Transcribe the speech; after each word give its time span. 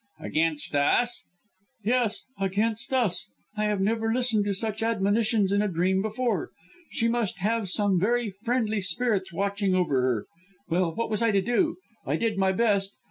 "Against 0.19 0.75
us!" 0.75 1.25
"Yes, 1.83 2.23
against 2.39 2.91
us! 2.91 3.29
I 3.55 3.65
have 3.65 3.79
never 3.79 4.11
listened 4.11 4.45
to 4.45 4.53
such 4.55 4.81
admonitions 4.81 5.51
in 5.51 5.61
a 5.61 5.67
dream 5.67 6.01
before. 6.01 6.49
She 6.89 7.07
must 7.07 7.37
have 7.37 7.69
some 7.69 7.99
very 7.99 8.31
friendly 8.31 8.81
spirits 8.81 9.31
watching 9.31 9.75
over 9.75 10.01
her. 10.01 10.25
Well! 10.67 10.95
what 10.95 11.11
was 11.11 11.21
I 11.21 11.29
to 11.29 11.41
do? 11.43 11.75
I 12.03 12.15
did 12.15 12.39
my 12.39 12.51
best. 12.51 12.95